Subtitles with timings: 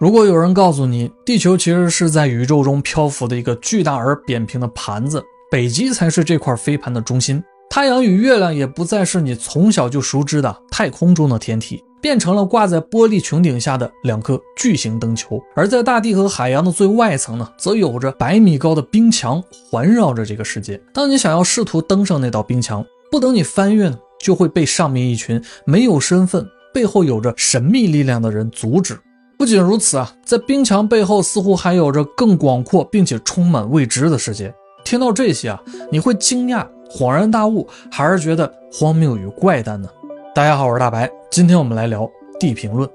[0.00, 20.80] 如果有人告诉你，地球其实是在宇宙中漂浮的一个巨大而扁平的盘子，北极才是这块飞盘的中心，太阳与月亮也不再是你从小就熟知的太空中的天体，变成了挂在玻璃穹顶下的两颗巨型灯球，而在大地和海洋的最外层呢，则有着百米高的冰墙环绕着这个世界。
[20.94, 26.42] 当你想要试图登上那道冰墙，不等你翻越，就会被上面一群没有身份、
[26.72, 28.98] 背后有着神秘力量的人阻止。
[29.40, 34.54] 不仅如此啊，在冰墙背后似乎还有着更广阔并且充满未知的世界。
[34.84, 35.58] 听到这些啊，
[35.90, 39.88] 你会惊讶、恍然大悟，还是觉得荒谬与怪诞呢？
[40.34, 42.06] 大家好，我是大白，今天我们来聊
[42.38, 42.86] 地平论。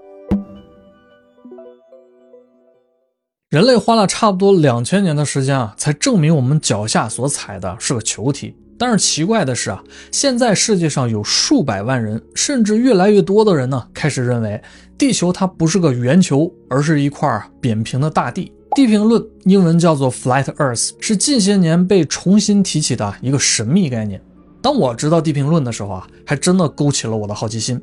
[3.55, 8.53] 人类花了差不多两千年的时间啊，才证明我们脚下所踩的是个球体。
[8.77, 9.81] 但是奇怪的是啊，
[10.11, 14.61] 现在世界上有数百万人，甚至越来越多的人呢，开始认为
[14.97, 18.51] 地球它不是个圆球，而是一块扁平的大地。
[18.75, 24.21] 地平论英文叫做 Flat Earth，是近些年被重新提起的一个神秘概念。
[24.61, 27.81] 当我知道地平论的时候啊，还真的勾起了我的好奇心，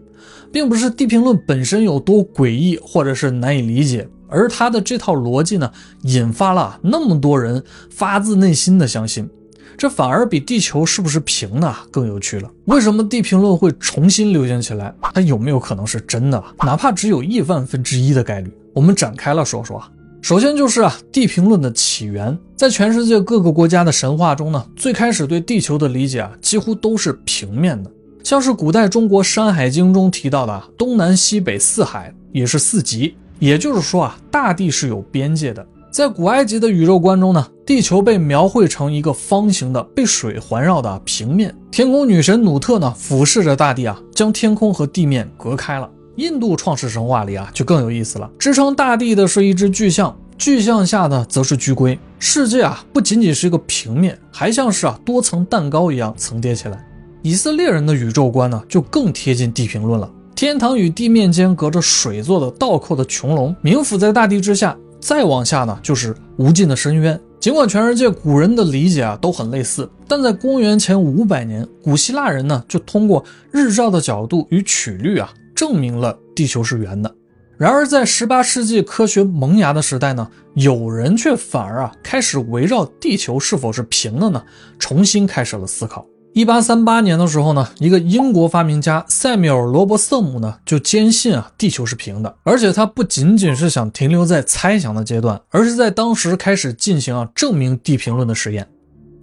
[0.52, 5.70] 并不是地平论本身有多诡异或者是难以理解，而他的这套逻辑呢，
[6.02, 9.28] 引发了那么多人发自内心的相信。
[9.76, 12.50] 这反而比地球是不是平的更有趣了。
[12.66, 14.94] 为什么地平论会重新流行起来？
[15.14, 16.42] 它有没有可能是真的？
[16.58, 18.52] 哪怕只有亿万分之一的概率？
[18.74, 19.82] 我们展开了说说。
[20.20, 27.90] 首先就是啊，地平论的起源，在全世界各个国家的神话中呢，最开始对地球的理解啊，几乎都是平面的。
[28.22, 35.66] 像是古代中国《山海经》中提到的东南西北四海，也是四极，也就是说啊，大地是有边界的。
[35.90, 41.52] 在古埃及的宇宙观中呢，地球被描绘成一个方形的被水环绕的平面。
[41.68, 45.90] 天空女神努特呢，俯视着大地啊，将天空和地面隔开了。
[46.18, 48.30] 印度创世神话里啊，就更有意思了。
[48.38, 51.98] 支撑大地的是一只巨象，巨象下的则是巨龟。
[52.20, 56.86] 世界啊，不仅仅是一个平面，还像是啊多层蛋糕一样层叠起来。
[57.22, 60.08] 以色列人的宇宙观呢，就更贴近地平论了。
[60.42, 64.76] 天堂与地面间隔着水做的倒扣的穹隆，冥府在大地之下。
[64.98, 67.20] 再往下呢，就是无尽的深渊。
[67.38, 77.14] 尽管全世界古人的理解啊都很类似，但在公元前五百年，古希腊人呢就通过日照的角度与曲率啊，证明了地球是圆的。
[77.56, 84.42] 然而在十八世纪科学萌芽的时代呢，有人却反而啊开始围绕地球是否是平的呢，
[84.80, 86.04] 重新开始了思考。
[86.34, 98.66] 一八三八年的时候呢，一个英国发明家塞缪尔·罗伯瑟姆呢就坚信啊地球是平的，而且他不仅仅是想停留在猜想的阶段，而是在当时开始进行啊证明地平论的实验。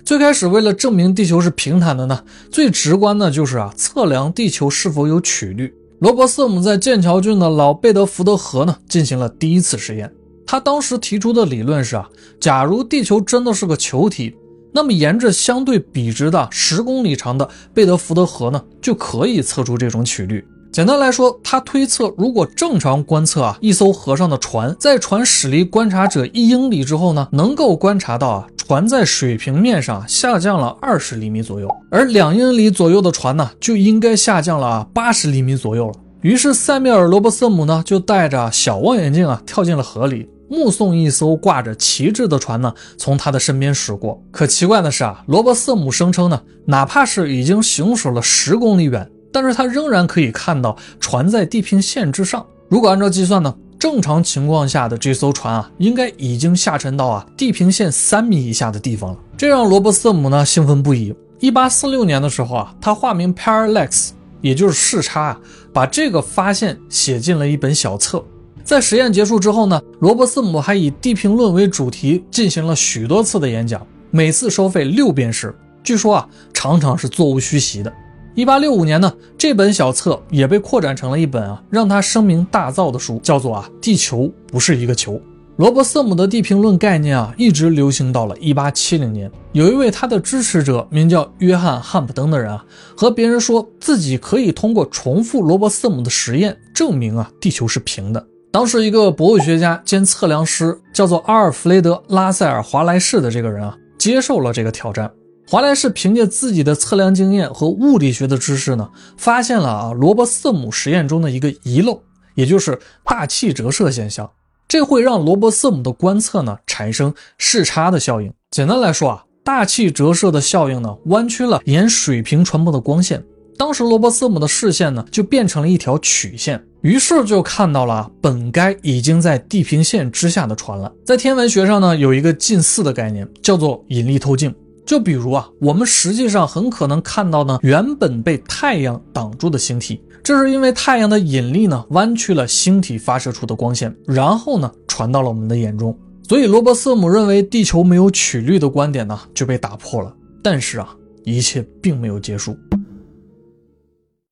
[0.05, 5.73] 最开始为了证明地球是平坦的呢，最直观的就是啊测量地球是否有曲率。
[6.01, 10.13] 罗伯瑟姆在剑桥郡的老贝德福德河呢进行了第一次实验。
[10.45, 12.07] 他当时提出的理论是啊，
[12.39, 14.35] 假如地球真的是个球体。
[14.71, 20.45] 那么，沿着相对笔直的十公里长的贝德福德河呢，就可以测出这种曲率。
[20.71, 35.93] 简单来说，他推测，如果正常观测啊，一艘河上的船在船驶离观察者一英里之后呢，能够观察到啊，船在水平面上下降了二十厘米左右，而两英里左右的船呢，就应该下降了八十厘米左右了。
[36.21, 40.29] 于是，塞缪尔·罗伯瑟姆呢，就带着小望远镜啊，跳进了河里。
[40.49, 44.21] 目送一艘挂着旗帜的船呢，从他的身边驶过。
[44.31, 52.45] 可奇怪的是啊，罗伯瑟姆声称呢，哪怕是已经行驶了十公里远，但是他仍然可以看到船在地平线之上。
[52.67, 59.17] 如果按照计算呢，正常情况下的这艘船啊，应该已经下沉到啊地平线三米以下的地方了。
[59.37, 61.15] 这让罗伯瑟姆呢兴奋不已。
[61.39, 64.09] 一八四六年的时候啊，他化名 Parallax，
[64.41, 65.39] 也就是视差啊，
[65.71, 68.23] 把这个发现写进了一本小册。
[68.69, 75.55] 在实验结束之后呢，罗伯斯姆还以地平论为主题进行了许多次的演讲，每次收费六便士。
[75.83, 77.91] 据说啊，常常是座无虚席的。
[78.35, 85.13] 一八六五年呢，这本小册也被扩展成了一本啊，让他声名大噪的书，叫做《啊，地球不是一个球》。
[85.57, 89.31] 罗伯斯姆的地平论概念啊，一直流行到了一八七零年。
[89.51, 92.63] 有一位他的支持者，名叫约翰·汉普登的人啊，
[92.95, 98.23] 和别人说自己可以通过重复罗伯斯姆的实验，证明啊，地球是平的。
[98.51, 105.11] 当时，一个博物学家兼测量师叫做阿尔弗雷德·拉塞尔·华莱士的这个人啊，接受了这个挑战。
[105.47, 112.01] 华莱士凭借自己的测量经验和物理学的知识呢，发现了啊罗伯瑟姆实验中的一个遗漏，
[112.33, 114.27] 也就是大气折射现象。
[114.67, 118.33] 这会让罗伯瑟姆的观测呢产生视差的效应。
[118.49, 123.23] 简单来说啊，大气折射的效应呢，弯曲了沿水平传播的光线。
[123.59, 130.89] 当时罗伯斯姆的视线呢就变成了一条曲线，于是就看到了本该已经在地平线之下的船了。
[131.05, 134.55] 在天文学上呢，有一个近似的概念，叫做引力透镜。
[134.85, 145.93] 就比如啊，我们实际上很可能看到呢，原本被太阳挡住的星体，这是因为太阳的引力呢弯曲了星体发射出的光线，然后呢传到了我们的眼中。
[146.29, 150.15] 所以罗伯斯姆认为地球没有曲率的观点呢就被打破了。
[150.41, 150.95] 但是啊，
[151.25, 152.57] 一切并没有结束。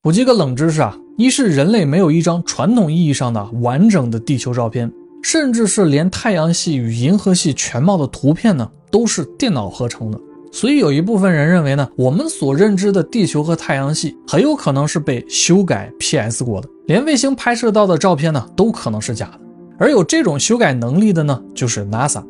[0.07, 4.89] 普及个冷知识啊，一是人类没有一张传统意义上的完整的地球照片，
[5.21, 10.18] 甚至是连太阳系与银河系全貌的图片呢都是电脑合成的。
[10.50, 19.39] 所以有一部分人认为呢，我们所认知的地球和太阳系很有可能是被修改 PS 过的，连卫星拍摄到的照片呢都可能是假的。
[19.77, 22.24] 而有这种修改能力的呢，就是 NASA。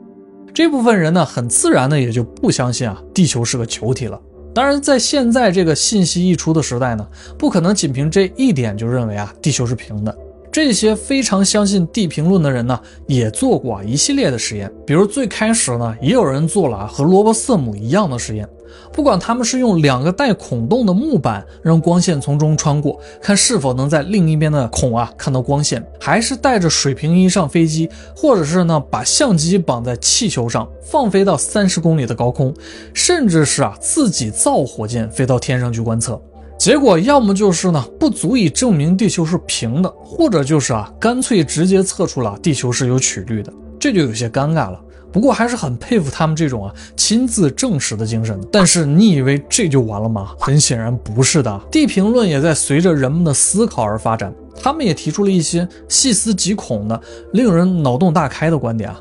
[0.51, 4.19] 这部分人呢，很自然的也就不相信啊，地球是个球体了。
[4.57, 7.07] 当然，在现在这个信息溢出的时代呢，
[7.37, 10.17] 不可能仅凭这一点就认为啊，地球是平的。
[10.57, 14.73] 这些非常相信地平论的人呢，也做过一系列的实验。
[14.87, 18.49] 比如最开始呢，也有人做了和罗伯瑟姆一样的实验。
[18.91, 32.51] 不管他们是用两个带孔洞的木板让光线从中穿过，看是否能在另一边的孔啊看到光线，还是带着水平仪上飞机，或者是呢把相机绑在气球上放飞到三十公里的高空，
[32.95, 36.19] 甚至是啊自己造火箭飞到天上去观测。
[36.67, 44.77] 结果要么就是呢，不足以证明地球是平的，或者就是啊，干脆直接测出了地球是有曲率的，这就有些尴尬了。
[45.09, 48.37] 不过还是很佩服他们这种啊亲自证实的精神。
[48.51, 50.33] 但是你以为这就完了吗？
[50.37, 51.57] 很显然不是的。
[51.71, 58.99] 地平论也在随着人们的思考而发展，他们也提出了一些细思极恐的、令人脑洞大开的观点啊。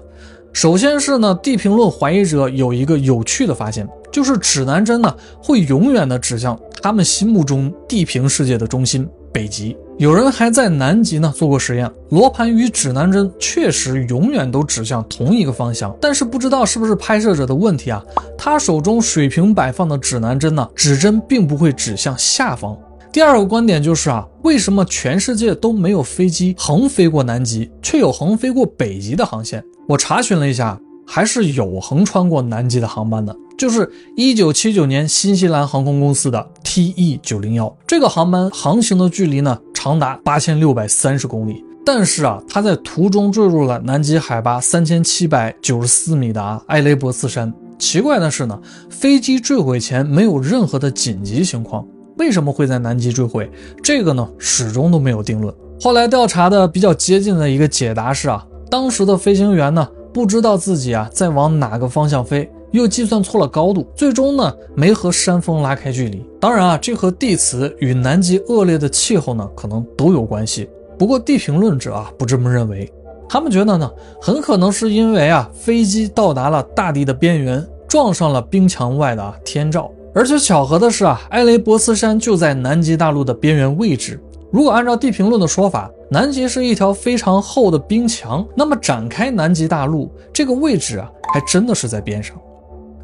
[0.53, 3.87] 首先是呢，地平论怀疑者有一个有趣的发现，
[4.17, 9.77] 就是指南针呢会永远的指向他们心目中地平世界的中心——北极。
[9.99, 18.03] 有人还在南极呢做过实验，罗盘与指南针确实永远都指向同一个方向，但是不知道是不是拍摄者的问题啊，
[18.39, 22.75] 他手中水平摆放的指南针呢，指针并不会指向下方。
[23.13, 29.63] 第二个观点就是啊，为什么全世界都没有飞机横飞过南极，却有横飞过北极的航线？
[29.87, 47.53] 我查询了一下，还是有横穿过南极的航班的，就是一九七九年新西兰航空公司的 TE 九零幺这个航班航行的距离呢长达八千六百三十公里，但是啊，它在途中坠入了南极海拔三千七百九十四米的啊埃雷博斯山。
[47.79, 48.59] 奇怪的是呢，
[48.91, 51.87] 飞机坠毁前没有任何的紧急情况，
[52.19, 53.51] 为什么会在南极坠毁？
[53.83, 55.55] 这个呢始终都没有定论。
[55.81, 58.45] 后来调查的比较接近的一个解答是啊。
[58.69, 59.87] 当时的飞行员呢，
[60.17, 66.25] 不知道自己啊在往哪个方向飞，又计算错了高度，最终呢没和山峰拉开距离。
[66.41, 70.71] 当然啊，这和地磁与南极恶劣的气候呢可能都有关系。
[70.99, 72.91] 不过地平论者啊不这么认为，
[73.29, 84.19] 他们觉得呢很可能是因为啊飞机到达了大地的边缘，撞上了冰墙外的天照，而且巧合的是啊埃雷博斯山就在南极大陆的边缘位置。
[84.53, 92.37] 如果按照地平论的说法，南极是一条非常厚的冰墙，那么展开南极大陆这个位置啊，还真的是在边上。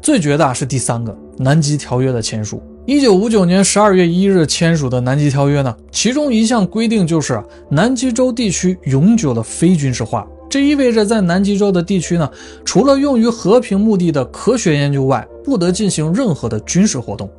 [0.01, 2.61] 最绝的是第三个南极条约的签署。
[2.85, 10.27] 一九五九年十二月一日签署的南极条约呢，其中一项规定就是南极洲地区永久的非军事化。
[10.49, 12.29] 这意味着在南极洲的地区呢，
[12.65, 17.29] 除了用于和平目的的科学研究外，不得进行任何的军事活动。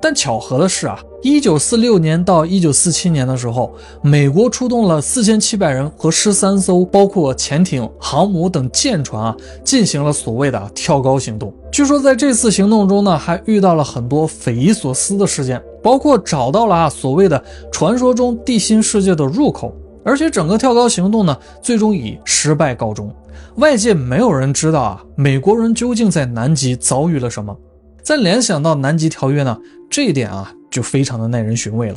[0.00, 11.52] 但巧合的是啊，一九四六年到一九四七年的时候，美国出动了四千七百人和十三艘包括潜艇、航母等舰船啊，进行了所谓的跳高行动。
[11.70, 23.14] 据说在这次行动中呢，还遇到了很多匪夷所思的事件，包括找到了啊所谓的传说中地心世界的入口，而且整个跳高行动呢，最终以失败告终。
[23.56, 27.56] 外界没有人知道啊，美国人究竟在南极遭遇了什么。
[28.02, 29.58] 再联想到南极条约呢，
[29.90, 31.96] 这一点啊就非常的耐人寻味了。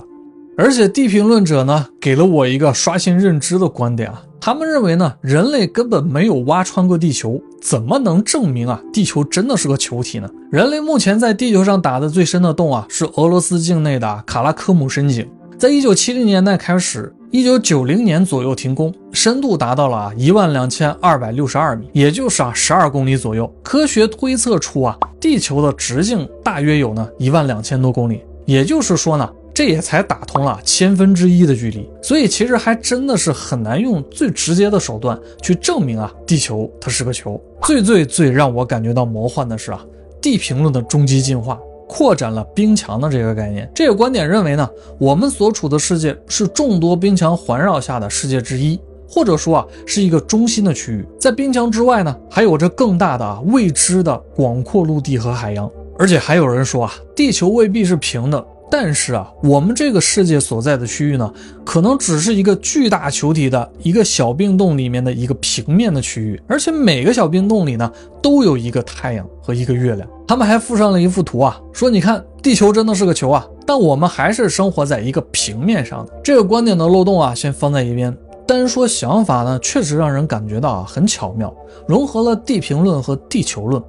[0.58, 10.29] 而且地平论者呢给了我一个刷新认知的观点啊，他们认为呢人类根本没有挖穿过地球，怎么能证明啊地球真的是个球体呢？
[10.51, 15.25] 人类目前在地球上打的最深的洞啊是俄罗斯境内的卡拉科姆深井，
[15.58, 17.13] 在一九七零年代开始。
[17.31, 23.50] 一九九零年左右停工，深度达到了啊一万两千二百六十二米，也就是啊十二公里左右。
[23.63, 31.89] 科学推测出啊地球的直径大约有呢一万两千多公里，也就是说呢这也才打通了千分之一的距离。
[32.03, 37.41] 所以其实还真的是很难用最直接的手段去证明啊地球它是个球。
[37.61, 39.79] 最最最让我感觉到魔幻的是啊
[40.21, 41.57] 地平论的终极进化。
[41.93, 43.69] 扩展了冰墙的这个概念。
[43.75, 51.05] 这个观点认为呢，我们所处的世界是众多冰墙环绕下的世界之一，或者说啊，是一个中心的区域。
[51.19, 55.69] 在冰墙之外呢，还有着更大的未知的广阔陆地和海洋。
[56.00, 58.43] 而且还有人说啊，地球未必是平的。
[58.74, 61.30] 但是啊，我们这个世界所在的区域呢，
[61.66, 70.08] 可能只是一个巨大球体的一个小冰洞里面的一个平面的区域，而且每个小冰洞里呢，都有一个太阳和一个月亮。
[70.25, 76.08] 他们还附上了一幅图啊，说你看，地球真的是个球啊，但我们还是生活在一个平面上。
[76.24, 78.18] 这个观点的漏洞啊，先放在一边。
[78.48, 81.54] 单说想法呢，确实让人感觉到啊，很巧妙，
[81.86, 83.84] 融合了地平论和地球论。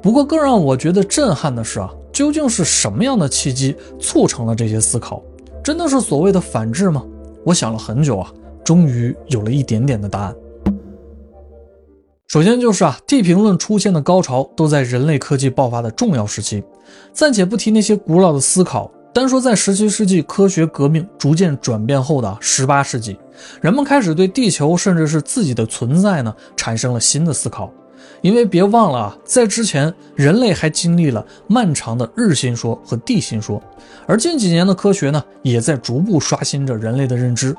[0.00, 1.90] 不过更让我觉得震撼的是啊。
[2.12, 5.22] 究竟是什么样的契机促成了这些思考？
[5.62, 7.04] 真的是所谓的反制吗？
[7.44, 8.32] 我想了很久啊，
[8.64, 10.34] 终于有了一点点的答案。
[12.28, 16.62] 首先就是啊，地平论出现的高潮都在人类科技爆发的重要时期。
[17.12, 23.18] 暂且不提那些古老的思考，单说在十七世纪科学革命逐渐转变后的十八世纪，
[23.60, 27.72] 人们开始对地球甚至是自己的存在呢产生了新的思考。
[28.22, 33.62] 因为别忘了啊，在之前，人类还经历了漫长的日心说和地心说，
[34.06, 37.54] 而近几年的科学呢，也在逐步刷新着人类的认知。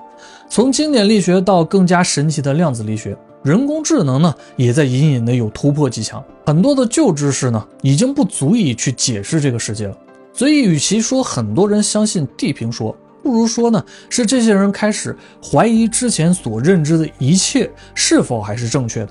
[0.50, 6.24] 从经典力学到更加神奇的量子力学，人工智能呢，也在隐隐的有突破迹象。
[6.46, 9.98] 很多的旧知识呢，已经不足以去解释这个世界了。
[10.34, 19.10] 所以，与其说很多人相信地平说，不如说呢，是这些人开始怀疑之前所认知的一切是否还是正确的。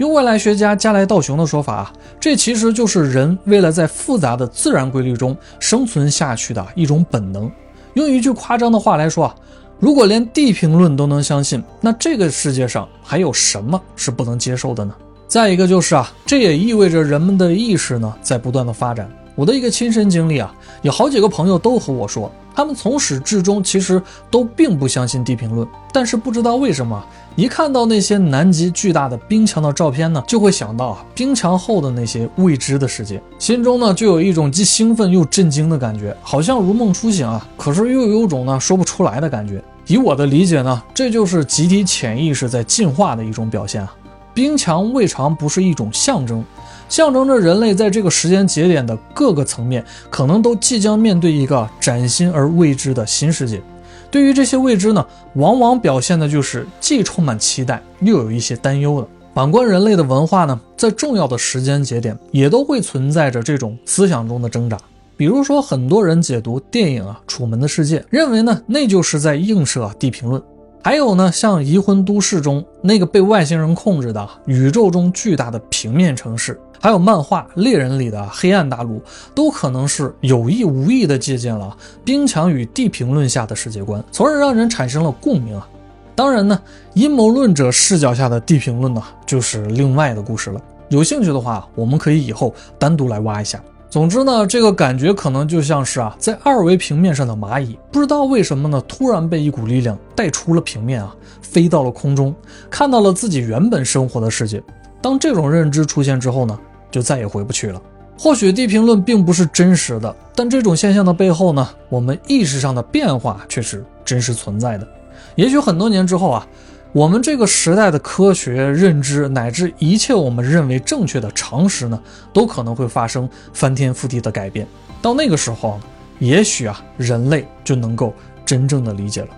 [0.00, 7.52] 用外来学家加莱道雄的说法啊，这其实就是人为了在复杂的自然规律中生存下去的一种本能。
[7.92, 9.34] 用一句夸张的话来说啊，
[9.78, 14.94] 如果连地平论都能相信，那这个世界上还有什么是不能接受的呢？
[15.28, 19.06] 再一个就是啊，这也意味着人们的意识呢在不断的发展。
[19.40, 27.02] 我的一个亲身经历啊，有好几个朋友都和我说，他们从始至终其实都并不相信地平论，但是不知道为什么。
[27.36, 39.64] 一看到那些南极巨大的冰墙的照片呢，就会想到啊冰墙后的那些未知的世界，心中呢就有一种既兴奋又震惊的感觉，好像如梦初醒啊，可是又有种呢说不出来的感觉。
[39.86, 43.96] 以我的理解呢，这就是集体潜意识在进化的一种表现啊。
[44.34, 46.44] 冰墙未尝不是一种象征，
[46.90, 53.62] 象征着人类在这个时间节点的各个层面，可能都即将面对一个崭新而未知的新世界。
[54.10, 59.06] 对于这些未知呢，往往表现的就是既充满期待，又有一些担忧的。
[59.32, 64.76] 反观人类的文化呢，在重要的时间节点，也都会存在着这种思想中的挣扎。
[65.16, 70.42] 比如说，很多人解读电影啊《楚门的世界》，认为呢，那就是在映射地平论。
[70.82, 76.58] 还有呢，像《移魂都市》中那个被外星人控制的宇宙中巨大的平面城市。
[76.80, 79.02] 还有漫画《猎人》里的黑暗大陆，
[79.34, 85.68] 都可能是有意无意的借鉴了冰墙与地平论下的世界观，从而让人产生了共鸣啊。
[86.14, 86.58] 当然呢，
[86.94, 90.60] 阴谋论者视角下的地平论呢，就是另外的故事了。
[90.88, 93.62] 有兴趣的话，我们可以以后单独来挖一下。
[93.90, 102.32] 总之呢，这个感觉可能就像是啊，在二维平面上的蚂蚁，不知道为什么呢，突然被一股力量带出了平面啊，飞到了空中，
[102.70, 104.62] 看到了自己原本生活的世界。
[105.02, 106.56] 当这种认知出现之后呢？
[106.88, 107.80] 就再也回不去了。
[108.18, 114.86] 或许地平论并不是真实的，但这种现象的背后呢，我们意识上的变化却是真实存在的。
[115.34, 116.46] 也许很多年之后啊，
[116.92, 122.00] 我们这个时代的科学认知乃至一切我们认为正确的常识呢，
[122.32, 124.66] 都可能会发生翻天覆地的改变。
[125.00, 125.78] 到那个时候，
[126.18, 128.12] 也许啊，人类就能够
[128.44, 129.28] 真正的理解了。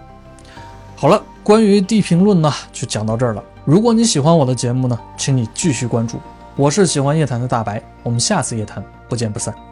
[0.97, 3.45] 好了，关于地平论呢，就讲到这儿了。
[3.67, 6.19] 如果你喜欢我的节目呢，请你继续关注。
[6.57, 9.72] 我是喜欢夜谈的大白，我们下次夜谈不见不散。